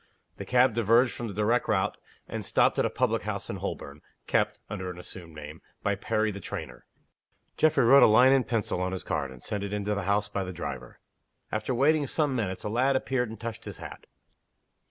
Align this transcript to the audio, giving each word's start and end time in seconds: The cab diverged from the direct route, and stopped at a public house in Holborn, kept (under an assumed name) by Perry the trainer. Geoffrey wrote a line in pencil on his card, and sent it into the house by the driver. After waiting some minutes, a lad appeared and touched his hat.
The 0.37 0.45
cab 0.45 0.73
diverged 0.73 1.11
from 1.13 1.27
the 1.27 1.33
direct 1.35 1.67
route, 1.67 1.95
and 2.27 2.43
stopped 2.43 2.79
at 2.79 2.87
a 2.87 2.89
public 2.89 3.21
house 3.21 3.51
in 3.51 3.57
Holborn, 3.57 4.01
kept 4.25 4.57
(under 4.67 4.89
an 4.89 4.97
assumed 4.97 5.35
name) 5.35 5.61
by 5.83 5.93
Perry 5.93 6.31
the 6.31 6.39
trainer. 6.39 6.87
Geoffrey 7.55 7.85
wrote 7.85 8.01
a 8.01 8.07
line 8.07 8.31
in 8.31 8.43
pencil 8.43 8.81
on 8.81 8.93
his 8.93 9.03
card, 9.03 9.29
and 9.29 9.43
sent 9.43 9.63
it 9.63 9.71
into 9.73 9.93
the 9.93 10.05
house 10.09 10.27
by 10.27 10.43
the 10.43 10.51
driver. 10.51 10.99
After 11.51 11.75
waiting 11.75 12.07
some 12.07 12.35
minutes, 12.35 12.63
a 12.63 12.67
lad 12.69 12.95
appeared 12.95 13.29
and 13.29 13.39
touched 13.39 13.65
his 13.65 13.77
hat. 13.77 14.07